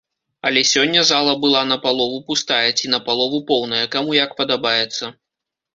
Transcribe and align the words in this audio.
Але 0.49 0.61
сёння 0.69 1.03
зала 1.11 1.33
была 1.43 1.61
на 1.73 1.77
палову 1.85 2.17
пустая, 2.33 2.65
ці 2.79 2.93
на 2.95 2.99
палову 3.11 3.45
поўная, 3.53 3.85
каму 3.99 4.11
як 4.25 4.31
падабаецца. 4.43 5.17